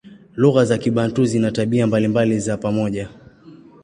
[0.35, 3.09] Lugha za Kibantu zina tabia mbalimbali za pamoja.